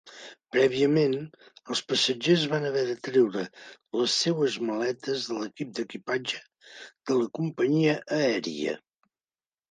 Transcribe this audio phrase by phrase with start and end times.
[0.55, 1.11] Prèviament,
[1.73, 3.43] els passatgers van haver de treure
[4.01, 6.41] les seues maletes de l'equip d'equipatge
[7.11, 8.75] de la companyia aèria.